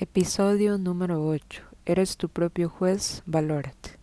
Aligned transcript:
Episodio 0.00 0.78
número 0.78 1.26
8. 1.26 1.60
Eres 1.84 2.16
tu 2.16 2.28
propio 2.28 2.68
juez, 2.68 3.24
valórate. 3.26 3.98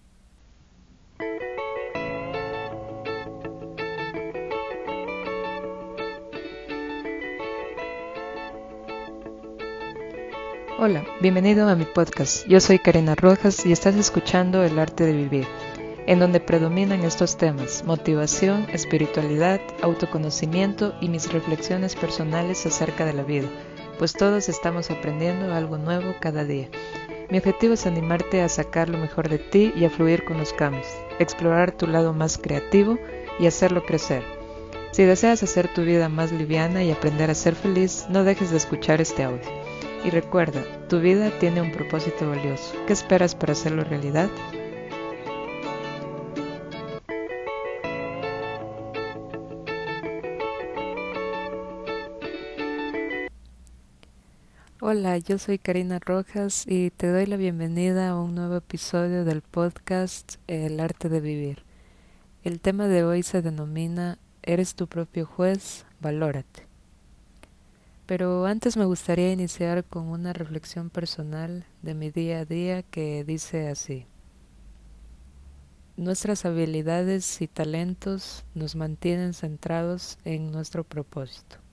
Hola, 10.77 11.05
bienvenido 11.21 11.69
a 11.69 11.77
mi 11.77 11.85
podcast. 11.85 12.45
Yo 12.45 12.59
soy 12.59 12.77
Karina 12.79 13.15
Rojas 13.15 13.65
y 13.65 13.71
estás 13.71 13.95
escuchando 13.95 14.65
El 14.65 14.77
arte 14.77 15.05
de 15.05 15.13
vivir, 15.13 15.47
en 16.07 16.19
donde 16.19 16.41
predominan 16.41 17.05
estos 17.05 17.37
temas, 17.37 17.85
motivación, 17.85 18.67
espiritualidad, 18.73 19.61
autoconocimiento 19.81 20.93
y 20.99 21.07
mis 21.07 21.31
reflexiones 21.31 21.95
personales 21.95 22.65
acerca 22.65 23.05
de 23.05 23.13
la 23.13 23.23
vida 23.23 23.47
pues 23.97 24.13
todos 24.13 24.49
estamos 24.49 24.91
aprendiendo 24.91 25.53
algo 25.53 25.77
nuevo 25.77 26.15
cada 26.19 26.43
día. 26.43 26.69
Mi 27.29 27.39
objetivo 27.39 27.73
es 27.73 27.85
animarte 27.85 28.41
a 28.41 28.49
sacar 28.49 28.89
lo 28.89 28.97
mejor 28.97 29.29
de 29.29 29.39
ti 29.39 29.73
y 29.75 29.85
a 29.85 29.89
fluir 29.89 30.23
con 30.25 30.37
los 30.37 30.53
cambios, 30.53 30.87
explorar 31.19 31.71
tu 31.71 31.87
lado 31.87 32.13
más 32.13 32.37
creativo 32.37 32.99
y 33.39 33.47
hacerlo 33.47 33.83
crecer. 33.83 34.23
Si 34.91 35.03
deseas 35.03 35.43
hacer 35.43 35.73
tu 35.73 35.81
vida 35.81 36.07
más 36.07 36.31
liviana 36.31 36.83
y 36.83 36.91
aprender 36.91 37.29
a 37.29 37.35
ser 37.35 37.55
feliz, 37.55 38.05
no 38.09 38.23
dejes 38.23 38.51
de 38.51 38.57
escuchar 38.57 39.01
este 39.01 39.23
audio. 39.23 39.43
Y 40.05 40.09
recuerda, 40.09 40.63
tu 40.87 40.99
vida 40.99 41.31
tiene 41.39 41.61
un 41.61 41.71
propósito 41.71 42.29
valioso. 42.29 42.73
¿Qué 42.87 42.93
esperas 42.93 43.35
para 43.35 43.53
hacerlo 43.53 43.83
realidad? 43.83 44.29
Hola, 54.87 55.17
yo 55.17 55.39
soy 55.39 55.57
Karina 55.57 55.97
Rojas 55.97 56.63
y 56.67 56.91
te 56.91 57.07
doy 57.07 57.25
la 57.25 57.37
bienvenida 57.37 58.09
a 58.09 58.21
un 58.21 58.35
nuevo 58.35 58.57
episodio 58.57 59.25
del 59.25 59.41
podcast 59.41 60.35
El 60.45 60.79
arte 60.79 61.09
de 61.09 61.21
vivir. 61.21 61.63
El 62.43 62.59
tema 62.59 62.87
de 62.87 63.03
hoy 63.03 63.23
se 63.23 63.41
denomina 63.41 64.19
Eres 64.43 64.75
tu 64.75 64.85
propio 64.85 65.25
juez, 65.25 65.87
valórate. 66.01 66.67
Pero 68.05 68.45
antes 68.45 68.77
me 68.77 68.85
gustaría 68.85 69.33
iniciar 69.33 69.85
con 69.85 70.03
una 70.03 70.33
reflexión 70.33 70.91
personal 70.91 71.65
de 71.81 71.95
mi 71.95 72.11
día 72.11 72.41
a 72.41 72.45
día 72.45 72.83
que 72.83 73.23
dice 73.23 73.69
así. 73.69 74.05
Nuestras 75.97 76.45
habilidades 76.45 77.41
y 77.41 77.47
talentos 77.47 78.45
nos 78.53 78.75
mantienen 78.75 79.33
centrados 79.33 80.19
en 80.25 80.51
nuestro 80.51 80.83
propósito. 80.83 81.64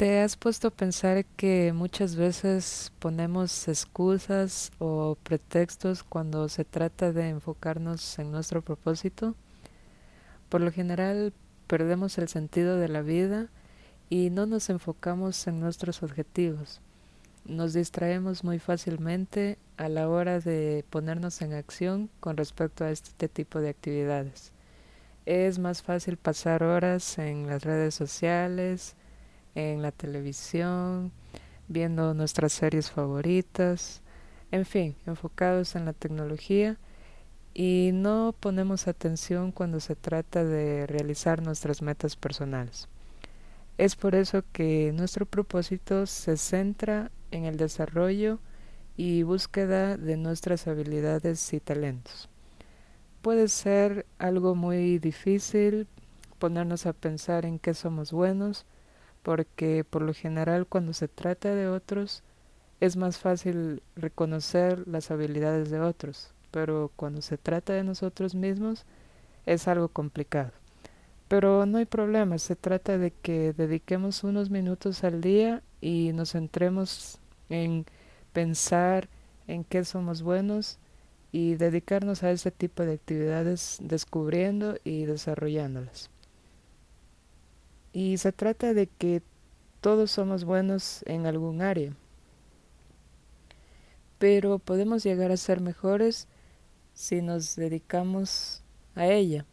¿Te 0.00 0.20
has 0.20 0.34
puesto 0.34 0.68
a 0.68 0.70
pensar 0.70 1.26
que 1.26 1.74
muchas 1.74 2.16
veces 2.16 2.90
ponemos 3.00 3.68
excusas 3.68 4.72
o 4.78 5.18
pretextos 5.22 6.04
cuando 6.04 6.48
se 6.48 6.64
trata 6.64 7.12
de 7.12 7.28
enfocarnos 7.28 8.18
en 8.18 8.32
nuestro 8.32 8.62
propósito? 8.62 9.34
Por 10.48 10.62
lo 10.62 10.72
general 10.72 11.34
perdemos 11.66 12.16
el 12.16 12.28
sentido 12.28 12.78
de 12.78 12.88
la 12.88 13.02
vida 13.02 13.48
y 14.08 14.30
no 14.30 14.46
nos 14.46 14.70
enfocamos 14.70 15.46
en 15.46 15.60
nuestros 15.60 16.02
objetivos. 16.02 16.80
Nos 17.44 17.74
distraemos 17.74 18.42
muy 18.42 18.58
fácilmente 18.58 19.58
a 19.76 19.90
la 19.90 20.08
hora 20.08 20.40
de 20.40 20.82
ponernos 20.88 21.42
en 21.42 21.52
acción 21.52 22.08
con 22.20 22.38
respecto 22.38 22.84
a 22.84 22.90
este 22.90 23.28
tipo 23.28 23.60
de 23.60 23.68
actividades. 23.68 24.52
Es 25.26 25.58
más 25.58 25.82
fácil 25.82 26.16
pasar 26.16 26.62
horas 26.62 27.18
en 27.18 27.48
las 27.48 27.64
redes 27.64 27.94
sociales, 27.94 28.96
en 29.54 29.82
la 29.82 29.92
televisión, 29.92 31.12
viendo 31.68 32.14
nuestras 32.14 32.52
series 32.52 32.90
favoritas, 32.90 34.02
en 34.50 34.64
fin, 34.64 34.96
enfocados 35.06 35.76
en 35.76 35.84
la 35.84 35.92
tecnología 35.92 36.78
y 37.54 37.90
no 37.92 38.34
ponemos 38.38 38.88
atención 38.88 39.52
cuando 39.52 39.80
se 39.80 39.96
trata 39.96 40.44
de 40.44 40.86
realizar 40.86 41.42
nuestras 41.42 41.82
metas 41.82 42.16
personales. 42.16 42.88
Es 43.78 43.96
por 43.96 44.14
eso 44.14 44.42
que 44.52 44.92
nuestro 44.92 45.26
propósito 45.26 46.06
se 46.06 46.36
centra 46.36 47.10
en 47.30 47.44
el 47.44 47.56
desarrollo 47.56 48.38
y 48.96 49.22
búsqueda 49.22 49.96
de 49.96 50.16
nuestras 50.16 50.66
habilidades 50.66 51.52
y 51.54 51.60
talentos. 51.60 52.28
Puede 53.22 53.48
ser 53.48 54.06
algo 54.18 54.54
muy 54.54 54.98
difícil 54.98 55.86
ponernos 56.38 56.86
a 56.86 56.92
pensar 56.92 57.46
en 57.46 57.58
qué 57.58 57.74
somos 57.74 58.12
buenos, 58.12 58.66
porque 59.22 59.84
por 59.84 60.02
lo 60.02 60.14
general 60.14 60.66
cuando 60.66 60.92
se 60.92 61.08
trata 61.08 61.54
de 61.54 61.68
otros 61.68 62.22
es 62.80 62.96
más 62.96 63.18
fácil 63.18 63.82
reconocer 63.96 64.86
las 64.88 65.10
habilidades 65.10 65.70
de 65.70 65.80
otros, 65.80 66.32
pero 66.50 66.90
cuando 66.96 67.22
se 67.22 67.36
trata 67.36 67.74
de 67.74 67.84
nosotros 67.84 68.34
mismos 68.34 68.86
es 69.46 69.68
algo 69.68 69.88
complicado. 69.88 70.52
Pero 71.28 71.66
no 71.66 71.78
hay 71.78 71.84
problema, 71.84 72.38
se 72.38 72.56
trata 72.56 72.98
de 72.98 73.12
que 73.12 73.52
dediquemos 73.52 74.24
unos 74.24 74.50
minutos 74.50 75.04
al 75.04 75.20
día 75.20 75.62
y 75.80 76.12
nos 76.12 76.32
centremos 76.32 77.20
en 77.48 77.86
pensar 78.32 79.08
en 79.46 79.64
qué 79.64 79.84
somos 79.84 80.22
buenos 80.22 80.78
y 81.32 81.54
dedicarnos 81.54 82.22
a 82.22 82.30
ese 82.30 82.50
tipo 82.50 82.84
de 82.84 82.94
actividades 82.94 83.78
descubriendo 83.80 84.76
y 84.82 85.04
desarrollándolas. 85.04 86.10
Y 87.92 88.18
se 88.18 88.32
trata 88.32 88.74
de 88.74 88.86
que 88.86 89.22
todos 89.80 90.10
somos 90.10 90.44
buenos 90.44 91.02
en 91.06 91.26
algún 91.26 91.62
área, 91.62 91.92
pero 94.18 94.58
podemos 94.58 95.02
llegar 95.02 95.32
a 95.32 95.36
ser 95.36 95.60
mejores 95.60 96.28
si 96.92 97.22
nos 97.22 97.56
dedicamos 97.56 98.62
a 98.94 99.06
ella. 99.06 99.46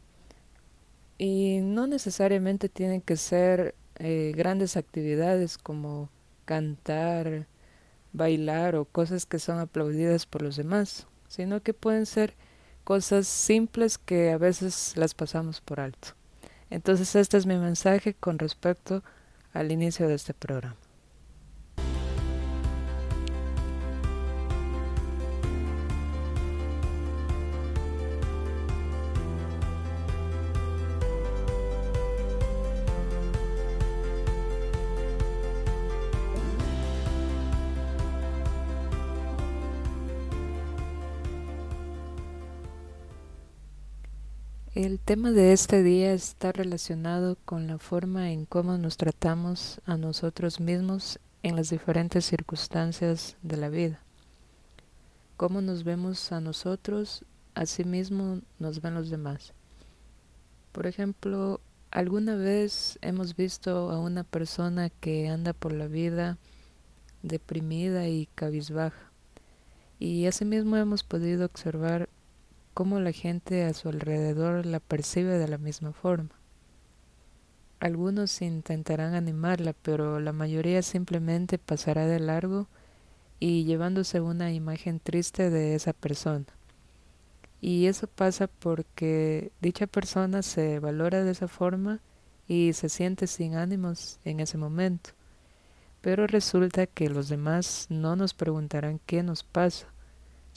Y 1.17 1.59
no 1.63 1.87
necesariamente 1.87 2.69
tienen 2.69 3.01
que 3.01 3.15
ser 3.15 3.73
eh, 3.95 4.33
grandes 4.35 4.77
actividades 4.77 5.57
como 5.57 6.09
cantar, 6.45 7.47
bailar 8.13 8.75
o 8.75 8.85
cosas 8.85 9.25
que 9.25 9.39
son 9.39 9.59
aplaudidas 9.59 10.25
por 10.25 10.41
los 10.41 10.57
demás, 10.57 11.07
sino 11.27 11.63
que 11.63 11.73
pueden 11.73 12.05
ser 12.05 12.35
cosas 12.83 13.27
simples 13.27 13.97
que 13.97 14.31
a 14.31 14.37
veces 14.37 14.93
las 14.95 15.13
pasamos 15.13 15.61
por 15.61 15.79
alto. 15.79 16.16
Entonces 16.69 17.15
este 17.15 17.37
es 17.37 17.45
mi 17.45 17.57
mensaje 17.57 18.13
con 18.13 18.39
respecto 18.39 19.03
al 19.53 19.71
inicio 19.71 20.07
de 20.07 20.15
este 20.15 20.33
programa. 20.33 20.75
El 44.77 44.99
tema 44.99 45.31
de 45.31 45.53
este 45.53 45.81
día 45.81 46.13
está 46.13 46.51
relacionado 46.51 47.35
con 47.45 47.65
la 47.65 47.79
forma 47.79 48.29
en 48.29 48.45
cómo 48.45 48.77
nos 48.77 48.95
tratamos 48.95 49.81
a 49.87 49.97
nosotros 49.97 50.59
mismos 50.59 51.17
en 51.41 51.55
las 51.55 51.71
diferentes 51.71 52.25
circunstancias 52.25 53.37
de 53.41 53.57
la 53.57 53.69
vida. 53.69 53.99
Cómo 55.35 55.61
nos 55.61 55.83
vemos 55.83 56.31
a 56.31 56.41
nosotros, 56.41 57.25
así 57.55 57.85
mismo 57.85 58.41
nos 58.59 58.79
ven 58.79 58.93
los 58.93 59.09
demás. 59.09 59.51
Por 60.73 60.85
ejemplo, 60.85 61.59
alguna 61.89 62.35
vez 62.35 62.99
hemos 63.01 63.35
visto 63.35 63.89
a 63.89 63.99
una 63.99 64.23
persona 64.23 64.91
que 64.91 65.27
anda 65.27 65.53
por 65.53 65.73
la 65.73 65.87
vida 65.87 66.37
deprimida 67.23 68.07
y 68.09 68.27
cabizbaja. 68.35 69.11
Y 69.97 70.27
asimismo 70.27 70.77
hemos 70.77 71.01
podido 71.01 71.45
observar 71.45 72.09
cómo 72.77 72.99
la 72.99 73.11
gente 73.11 73.63
a 73.63 73.73
su 73.73 73.89
alrededor 73.89 74.67
la 74.67 74.79
percibe 74.79 75.39
de 75.39 75.47
la 75.47 75.57
misma 75.57 75.93
forma. 75.93 76.29
Algunos 77.79 78.39
intentarán 78.43 79.15
animarla, 79.15 79.73
pero 79.73 80.19
la 80.19 80.31
mayoría 80.31 80.83
simplemente 80.83 81.57
pasará 81.57 82.05
de 82.05 82.19
largo 82.19 82.67
y 83.39 83.63
llevándose 83.63 84.21
una 84.21 84.53
imagen 84.53 84.99
triste 84.99 85.49
de 85.49 85.73
esa 85.73 85.91
persona. 85.91 86.45
Y 87.61 87.87
eso 87.87 88.05
pasa 88.05 88.45
porque 88.45 89.51
dicha 89.59 89.87
persona 89.87 90.43
se 90.43 90.77
valora 90.77 91.23
de 91.23 91.31
esa 91.31 91.47
forma 91.47 91.99
y 92.47 92.73
se 92.73 92.89
siente 92.89 93.25
sin 93.25 93.55
ánimos 93.55 94.19
en 94.23 94.39
ese 94.39 94.59
momento. 94.59 95.09
Pero 96.01 96.27
resulta 96.27 96.85
que 96.85 97.09
los 97.09 97.27
demás 97.27 97.87
no 97.89 98.15
nos 98.15 98.35
preguntarán 98.35 98.99
qué 99.07 99.23
nos 99.23 99.43
pasa, 99.43 99.87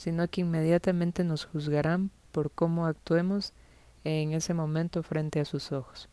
sino 0.01 0.27
que 0.27 0.41
inmediatamente 0.41 1.23
nos 1.23 1.45
juzgarán 1.45 2.09
por 2.31 2.49
cómo 2.49 2.87
actuemos 2.87 3.53
en 4.03 4.33
ese 4.33 4.55
momento 4.55 5.03
frente 5.03 5.39
a 5.39 5.45
sus 5.45 5.71
ojos. 5.71 6.09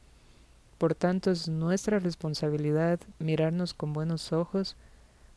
Por 0.77 0.95
tanto, 0.95 1.31
es 1.31 1.49
nuestra 1.49 1.99
responsabilidad 1.99 3.01
mirarnos 3.19 3.73
con 3.73 3.95
buenos 3.95 4.35
ojos 4.35 4.77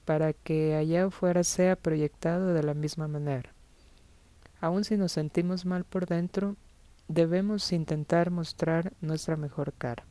para 0.03 0.33
que 0.33 0.75
allá 0.75 1.05
afuera 1.05 1.45
sea 1.45 1.77
proyectado 1.77 2.53
de 2.53 2.61
la 2.61 2.73
misma 2.73 3.07
manera. 3.07 3.53
Aun 4.59 4.83
si 4.83 4.97
nos 4.97 5.13
sentimos 5.13 5.65
mal 5.65 5.85
por 5.85 6.05
dentro, 6.05 6.57
debemos 7.07 7.71
intentar 7.71 8.31
mostrar 8.31 8.91
nuestra 8.99 9.37
mejor 9.37 9.71
cara. 9.71 10.03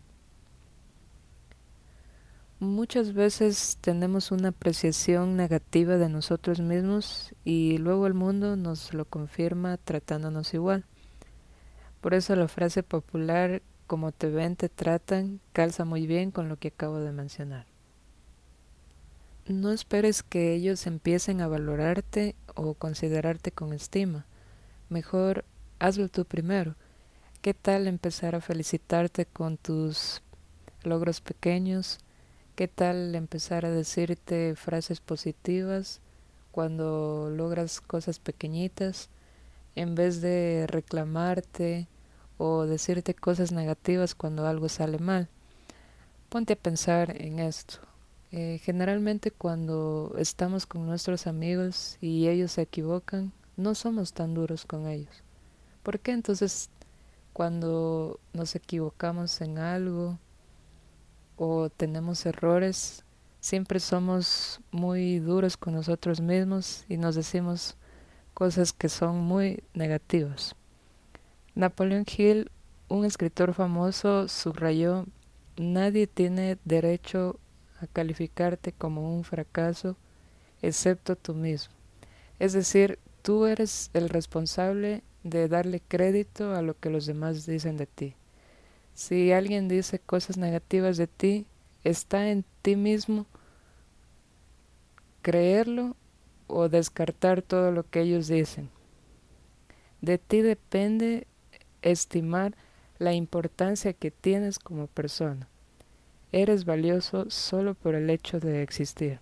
Muchas 2.61 3.15
veces 3.15 3.79
tenemos 3.81 4.31
una 4.33 4.49
apreciación 4.49 5.35
negativa 5.35 5.97
de 5.97 6.11
nosotros 6.11 6.61
mismos 6.61 7.35
y 7.43 7.79
luego 7.79 8.07
el 8.07 8.13
mundo 8.13 8.55
nos 8.55 8.93
lo 8.93 9.07
confirma 9.07 9.79
tratándonos 9.79 10.53
igual. 10.53 10.85
Por 12.03 12.13
eso 12.13 12.37
la 12.37 12.49
frase 12.49 12.83
popular 12.83 13.63
como 13.87 14.13
te 14.13 14.29
ven, 14.29 14.57
te 14.57 14.69
tratan, 14.69 15.41
calza 15.55 15.87
muy 15.87 16.07
bien 16.07 16.33
con 16.33 16.51
lo 16.51 16.59
que 16.59 16.69
acabo 16.69 16.99
de 16.99 17.13
mencionar. 17.13 17.65
No 19.47 19.73
esperes 19.73 20.23
que 20.23 20.53
ellos 20.53 20.87
empiecen 20.87 21.41
a 21.41 21.49
valorarte 21.49 22.37
o 22.55 22.75
considerarte 22.75 23.53
con 23.53 23.73
estima. 23.73 24.27
Mejor 24.91 25.47
hazlo 25.79 26.11
tú 26.11 26.27
primero. 26.27 26.75
¿Qué 27.41 27.55
tal 27.55 27.87
empezar 27.87 28.35
a 28.35 28.43
felicitarte 28.43 29.25
con 29.25 29.57
tus 29.57 30.21
logros 30.83 31.23
pequeños? 31.23 32.01
¿Qué 32.61 32.69
tal 32.69 33.15
empezar 33.15 33.65
a 33.65 33.71
decirte 33.71 34.55
frases 34.55 35.01
positivas 35.01 36.03
cuando 36.51 37.31
logras 37.35 37.81
cosas 37.81 38.19
pequeñitas 38.19 39.09
en 39.77 39.95
vez 39.95 40.21
de 40.21 40.67
reclamarte 40.69 41.89
o 42.37 42.67
decirte 42.67 43.15
cosas 43.15 43.51
negativas 43.51 44.15
cuando 44.15 44.47
algo 44.47 44.69
sale 44.69 44.99
mal? 44.99 45.31
Ponte 46.29 46.53
a 46.53 46.57
pensar 46.57 47.17
en 47.19 47.39
esto. 47.39 47.79
Eh, 48.31 48.61
generalmente 48.63 49.31
cuando 49.31 50.15
estamos 50.19 50.67
con 50.67 50.85
nuestros 50.85 51.27
amigos 51.27 51.97
y 52.03 52.29
ellos 52.29 52.53
se 52.53 52.61
equivocan, 52.61 53.33
no 53.57 53.75
somos 53.75 54.13
tan 54.13 54.35
duros 54.35 54.67
con 54.67 54.87
ellos. 54.87 55.23
¿Por 55.83 55.99
qué 55.99 56.13
entonces 56.13 56.69
cuando 57.33 58.21
nos 58.35 58.55
equivocamos 58.55 59.41
en 59.41 59.57
algo 59.57 60.19
o 61.43 61.71
tenemos 61.71 62.27
errores, 62.27 63.03
siempre 63.41 63.81
somos 63.81 64.61
muy 64.71 65.21
duros 65.21 65.57
con 65.57 65.73
nosotros 65.73 66.21
mismos 66.21 66.85
y 66.87 66.99
nos 66.99 67.15
decimos 67.15 67.79
cosas 68.35 68.75
que 68.75 68.91
son 68.91 69.21
muy 69.21 69.65
negativas. 69.73 70.55
Napoleon 71.55 72.05
Hill, 72.05 72.51
un 72.89 73.07
escritor 73.07 73.55
famoso, 73.55 74.29
subrayó, 74.29 75.07
nadie 75.57 76.07
tiene 76.07 76.59
derecho 76.67 77.41
a 77.81 77.87
calificarte 77.87 78.73
como 78.73 79.17
un 79.17 79.25
fracaso 79.25 79.97
excepto 80.61 81.17
tú 81.17 81.33
mismo. 81.33 81.73
Es 82.39 82.53
decir, 82.53 82.99
tú 83.23 83.47
eres 83.47 83.89
el 83.95 84.11
responsable 84.11 85.03
de 85.25 85.49
darle 85.49 85.81
crédito 85.89 86.55
a 86.55 86.61
lo 86.61 86.79
que 86.79 86.91
los 86.91 87.07
demás 87.07 87.47
dicen 87.47 87.79
de 87.79 87.87
ti. 87.87 88.15
Si 89.01 89.33
alguien 89.33 89.67
dice 89.67 89.99
cosas 89.99 90.37
negativas 90.37 90.99
de 90.99 91.07
ti, 91.07 91.47
está 91.85 92.29
en 92.29 92.45
ti 92.61 92.77
mismo 92.77 93.25
creerlo 95.23 95.97
o 96.49 96.69
descartar 96.69 97.41
todo 97.41 97.73
lo 97.73 97.89
que 97.89 98.03
ellos 98.03 98.29
dicen. 98.29 98.69
De 100.03 100.19
ti 100.19 100.43
depende 100.43 101.27
estimar 101.81 102.55
la 102.99 103.15
importancia 103.15 103.95
que 103.95 104.11
tienes 104.11 104.59
como 104.59 104.87
persona. 104.87 105.49
Eres 106.31 106.67
valioso 106.67 107.31
solo 107.31 107.73
por 107.73 107.95
el 107.95 108.11
hecho 108.11 108.39
de 108.39 108.63
existir. 108.63 109.19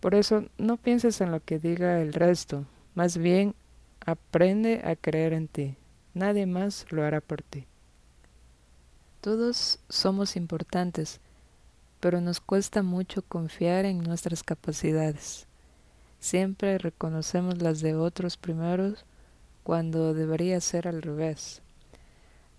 Por 0.00 0.14
eso 0.14 0.44
no 0.58 0.76
pienses 0.76 1.22
en 1.22 1.30
lo 1.32 1.40
que 1.42 1.58
diga 1.58 2.02
el 2.02 2.12
resto, 2.12 2.66
más 2.94 3.16
bien 3.16 3.54
aprende 4.04 4.82
a 4.84 4.96
creer 4.96 5.32
en 5.32 5.48
ti. 5.48 5.76
Nadie 6.12 6.44
más 6.44 6.84
lo 6.90 7.04
hará 7.04 7.22
por 7.22 7.40
ti. 7.40 7.66
Todos 9.20 9.80
somos 9.88 10.36
importantes, 10.36 11.20
pero 12.00 12.20
nos 12.20 12.40
cuesta 12.40 12.82
mucho 12.82 13.22
confiar 13.22 13.84
en 13.84 13.98
nuestras 13.98 14.42
capacidades. 14.42 15.46
Siempre 16.20 16.78
reconocemos 16.78 17.60
las 17.60 17.80
de 17.80 17.94
otros 17.94 18.36
primeros 18.36 19.04
cuando 19.62 20.14
debería 20.14 20.60
ser 20.60 20.86
al 20.86 21.02
revés. 21.02 21.62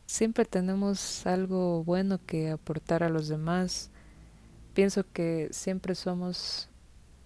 Siempre 0.06 0.45
tenemos 0.45 1.25
algo 1.25 1.83
bueno 1.83 2.19
que 2.25 2.50
aportar 2.50 3.03
a 3.03 3.10
los 3.10 3.27
demás. 3.27 3.89
Pienso 4.74 5.06
que 5.12 5.50
siempre 5.51 5.95
somos 5.95 6.69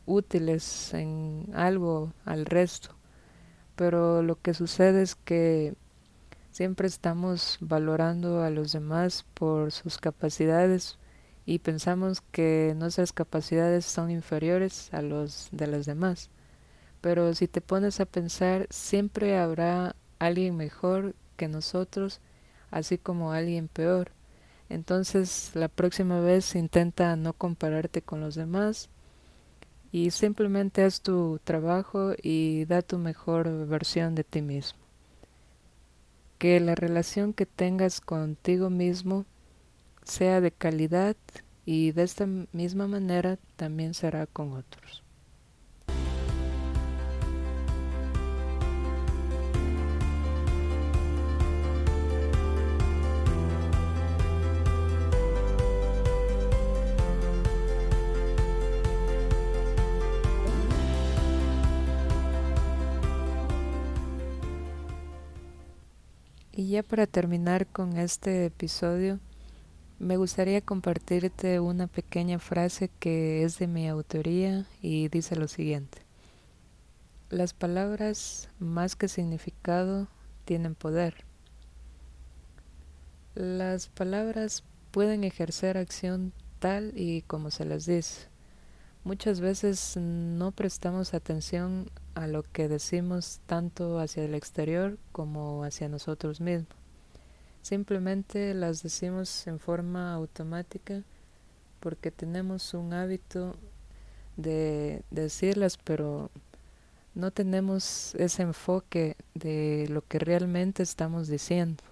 útiles 0.05 0.93
en 0.93 1.47
algo 1.53 2.13
al 2.25 2.45
resto, 2.45 2.95
pero 3.75 4.23
lo 4.23 4.39
que 4.41 4.53
sucede 4.53 5.03
es 5.03 5.15
que 5.15 5.75
Siempre 6.51 6.85
estamos 6.85 7.57
valorando 7.61 8.43
a 8.43 8.49
los 8.49 8.73
demás 8.73 9.25
por 9.35 9.71
sus 9.71 9.97
capacidades 9.97 10.99
y 11.45 11.59
pensamos 11.59 12.19
que 12.19 12.73
nuestras 12.75 13.13
capacidades 13.13 13.85
son 13.85 14.11
inferiores 14.11 14.93
a 14.93 15.01
los 15.01 15.47
de 15.53 15.67
los 15.67 15.85
demás. 15.85 16.29
Pero 16.99 17.33
si 17.35 17.47
te 17.47 17.61
pones 17.61 18.01
a 18.01 18.05
pensar, 18.05 18.67
siempre 18.69 19.37
habrá 19.37 19.95
alguien 20.19 20.57
mejor 20.57 21.15
que 21.37 21.47
nosotros, 21.47 22.19
así 22.69 22.97
como 22.97 23.31
alguien 23.31 23.69
peor. 23.69 24.11
Entonces 24.67 25.51
la 25.53 25.69
próxima 25.69 26.19
vez 26.19 26.53
intenta 26.55 27.15
no 27.15 27.31
compararte 27.31 28.01
con 28.01 28.19
los 28.19 28.35
demás 28.35 28.89
y 29.93 30.11
simplemente 30.11 30.83
haz 30.83 30.99
tu 30.99 31.39
trabajo 31.45 32.11
y 32.21 32.65
da 32.65 32.81
tu 32.81 32.97
mejor 32.97 33.67
versión 33.67 34.15
de 34.15 34.25
ti 34.25 34.41
mismo 34.41 34.90
que 36.41 36.59
la 36.59 36.73
relación 36.73 37.33
que 37.33 37.45
tengas 37.45 38.01
contigo 38.01 38.71
mismo 38.71 39.27
sea 40.03 40.41
de 40.41 40.51
calidad 40.51 41.15
y 41.65 41.91
de 41.91 42.01
esta 42.01 42.25
misma 42.25 42.87
manera 42.87 43.37
también 43.57 43.93
será 43.93 44.25
con 44.25 44.53
otros. 44.53 45.00
Ya 66.71 66.83
para 66.83 67.05
terminar 67.05 67.67
con 67.67 67.97
este 67.97 68.45
episodio, 68.45 69.19
me 69.99 70.15
gustaría 70.15 70.61
compartirte 70.61 71.59
una 71.59 71.87
pequeña 71.87 72.39
frase 72.39 72.89
que 72.99 73.43
es 73.43 73.59
de 73.59 73.67
mi 73.67 73.89
autoría 73.89 74.65
y 74.81 75.09
dice 75.09 75.35
lo 75.35 75.49
siguiente. 75.49 75.99
Las 77.29 77.53
palabras 77.53 78.47
más 78.57 78.95
que 78.95 79.09
significado 79.09 80.07
tienen 80.45 80.73
poder. 80.73 81.25
Las 83.35 83.89
palabras 83.89 84.63
pueden 84.91 85.25
ejercer 85.25 85.77
acción 85.77 86.31
tal 86.59 86.93
y 86.95 87.23
como 87.23 87.51
se 87.51 87.65
las 87.65 87.85
dice. 87.85 88.30
Muchas 89.03 89.39
veces 89.39 89.97
no 89.97 90.51
prestamos 90.51 91.15
atención 91.15 91.89
a 92.13 92.27
lo 92.27 92.43
que 92.43 92.67
decimos 92.67 93.39
tanto 93.47 93.99
hacia 93.99 94.23
el 94.23 94.35
exterior 94.35 94.99
como 95.11 95.63
hacia 95.63 95.89
nosotros 95.89 96.39
mismos. 96.39 96.67
Simplemente 97.63 98.53
las 98.53 98.83
decimos 98.83 99.47
en 99.47 99.57
forma 99.57 100.13
automática 100.13 101.01
porque 101.79 102.11
tenemos 102.11 102.75
un 102.75 102.93
hábito 102.93 103.55
de 104.37 105.03
decirlas, 105.09 105.77
pero 105.77 106.29
no 107.15 107.31
tenemos 107.31 108.13
ese 108.15 108.43
enfoque 108.43 109.15
de 109.33 109.87
lo 109.89 110.03
que 110.07 110.19
realmente 110.19 110.83
estamos 110.83 111.27
diciendo. 111.27 111.83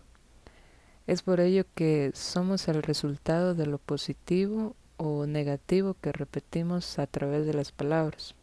Es 1.07 1.23
por 1.23 1.39
ello 1.39 1.65
que 1.73 2.11
somos 2.13 2.67
el 2.67 2.83
resultado 2.83 3.55
de 3.55 3.65
lo 3.65 3.79
positivo 3.79 4.75
o 4.99 5.25
negativo 5.25 5.95
que 6.01 6.11
repetimos 6.11 6.99
a 6.99 7.07
través 7.07 7.45
de 7.45 7.53
las 7.53 7.71
palabras. 7.71 8.35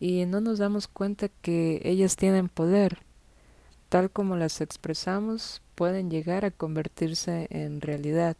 Y 0.00 0.24
no 0.24 0.40
nos 0.40 0.58
damos 0.58 0.88
cuenta 0.88 1.28
que 1.28 1.82
ellas 1.84 2.16
tienen 2.16 2.48
poder. 2.48 2.98
Tal 3.90 4.10
como 4.10 4.36
las 4.36 4.62
expresamos, 4.62 5.62
pueden 5.74 6.10
llegar 6.10 6.46
a 6.46 6.50
convertirse 6.50 7.46
en 7.50 7.82
realidad. 7.82 8.36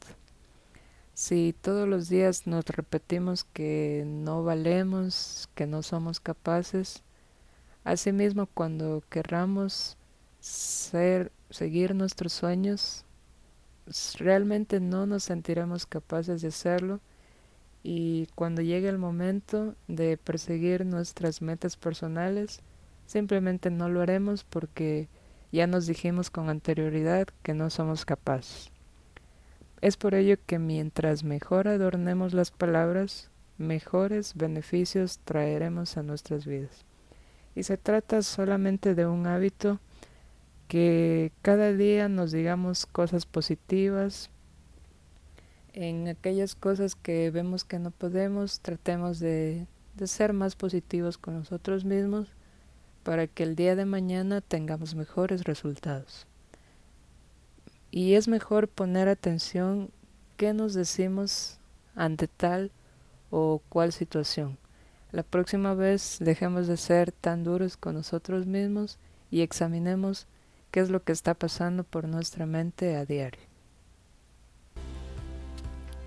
Si 1.13 1.55
todos 1.61 1.87
los 1.87 2.09
días 2.09 2.47
nos 2.47 2.65
repetimos 2.65 3.45
que 3.45 4.03
no 4.07 4.43
valemos, 4.43 5.49
que 5.55 5.67
no 5.67 5.83
somos 5.83 6.21
capaces, 6.21 7.03
asimismo 7.85 8.47
cuando 8.47 9.05
querramos 9.11 9.99
ser, 10.41 11.31
seguir 11.51 11.95
nuestros 11.95 12.33
sueños, 12.33 13.05
realmente 14.19 14.81
no 14.81 15.07
nos 15.07 15.25
sentiremos 15.25 15.87
capaces 15.87 16.43
de 16.43 16.49
hacerlo 16.49 17.01
y 17.83 18.29
cuando 18.35 18.63
llegue 18.63 18.89
el 18.89 18.99
momento 18.99 19.75
de 19.89 20.17
perseguir 20.17 20.87
nuestras 20.87 21.43
metas 21.43 21.77
personales, 21.77 22.61
simplemente 23.07 23.71
no 23.71 23.89
lo 23.91 24.01
haremos 24.01 24.43
porque 24.45 25.09
ya 25.53 25.67
nos 25.67 25.87
dijimos 25.87 26.31
con 26.31 26.49
anterioridad 26.49 27.29
que 27.43 27.53
no 27.53 27.69
somos 27.69 28.05
capaces. 28.07 28.71
Es 29.83 29.99
por 29.99 30.15
ello 30.15 30.39
que 30.47 30.59
mientras 30.59 31.25
mejor 31.25 31.69
adornemos 31.69 32.33
las 32.33 32.51
palabras, 32.51 33.31
mejores 33.59 34.35
beneficios 34.35 35.21
traeremos 35.25 35.99
a 35.99 36.03
nuestras 36.03 36.47
vidas. 36.47 36.87
Y 37.55 37.65
se 37.65 37.77
trata 37.77 38.23
solamente 38.23 38.95
de 38.95 39.07
un 39.07 39.27
hábito 39.27 39.79
que 40.75 41.31
cada 41.41 41.73
día 41.73 42.09
nos 42.09 42.33
digamos 42.33 42.85
cosas 42.85 43.27
positivas, 43.27 44.29
en 45.73 46.09
aquellas 46.09 46.57
cosas 46.57 46.97
que 46.97 47.31
vemos 47.31 47.63
que 47.63 47.79
no 47.79 47.93
podemos, 47.93 48.59
tratemos 48.59 49.21
de, 49.21 49.69
de, 49.95 50.07
ser 50.09 50.33
más 50.33 50.57
positivos 50.57 51.17
con 51.17 51.35
nosotros 51.35 51.85
mismos 51.85 52.27
para 53.05 53.29
que 53.29 53.45
el 53.45 53.55
día 53.55 53.77
de 53.77 53.85
mañana 53.85 54.41
tengamos 54.41 54.97
mejores 54.97 55.45
resultados. 55.45 56.27
Y 57.93 58.15
es 58.15 58.27
mejor 58.27 58.67
poner 58.67 59.09
atención 59.09 59.93
qué 60.37 60.55
nos 60.55 60.75
decimos 60.75 61.61
ante 61.95 62.27
tal 62.27 62.73
o 63.31 63.63
cual 63.69 63.93
situación. 63.93 64.59
La 65.13 65.23
próxima 65.23 65.75
vez 65.75 66.17
dejemos 66.19 66.67
de 66.67 66.77
ser 66.79 67.13
tan 67.13 67.45
duros 67.45 67.77
con 67.77 67.95
nosotros 67.95 68.47
mismos 68.47 68.99
y 69.31 69.43
examinemos 69.43 70.27
qué 70.75 70.81
es 70.81 70.91
lo 70.91 71.05
que 71.05 71.13
está 71.13 71.35
pasando 71.35 71.85
por 71.85 72.09
nuestra 72.09 72.47
mente 72.47 72.97
a 72.97 73.05
diario. 73.05 73.41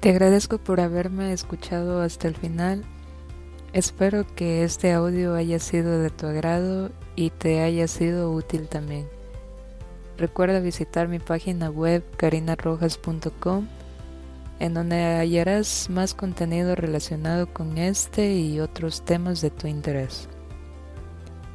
Te 0.01 0.09
agradezco 0.09 0.57
por 0.57 0.81
haberme 0.81 1.31
escuchado 1.31 2.01
hasta 2.01 2.27
el 2.27 2.35
final. 2.35 2.83
Espero 3.71 4.27
que 4.35 4.65
este 4.65 4.91
audio 4.91 5.35
haya 5.35 5.59
sido 5.59 6.01
de 6.01 6.09
tu 6.09 6.27
agrado 6.27 6.91
y 7.15 7.29
te 7.29 7.61
haya 7.61 7.87
sido 7.87 8.29
útil 8.33 8.67
también. 8.67 9.07
Recuerda 10.17 10.59
visitar 10.59 11.07
mi 11.07 11.19
página 11.19 11.69
web 11.69 12.03
carinarrojas.com 12.17 13.67
en 14.59 14.73
donde 14.73 15.01
hallarás 15.15 15.89
más 15.89 16.13
contenido 16.13 16.75
relacionado 16.75 17.53
con 17.53 17.77
este 17.77 18.33
y 18.33 18.59
otros 18.59 19.05
temas 19.05 19.39
de 19.39 19.49
tu 19.49 19.67
interés. 19.67 20.27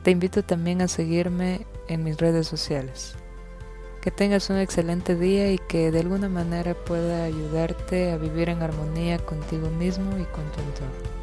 Te 0.03 0.13
invito 0.13 0.43
también 0.43 0.81
a 0.81 0.89
seguirme 0.89 1.67
en 1.89 2.05
mis 2.05 2.17
redes 2.17 2.47
sociales. 2.47 3.15
Que 4.01 4.11
tengas 4.11 4.51
un 4.51 4.59
excelente 4.59 5.15
día 5.15 5.53
y 5.53 5.59
que 5.59 5.91
de 5.91 6.01
alguna 6.01 6.29
manera 6.29 6.75
pueda 6.75 7.25
ayudarte 7.25 8.13
a 8.13 8.17
vivir 8.17 8.49
en 8.49 8.63
armonía 8.63 9.19
contigo 9.19 9.71
mismo 9.71 10.19
y 10.19 10.25
con 10.25 10.45
tu 10.53 10.61
entorno. 10.61 11.22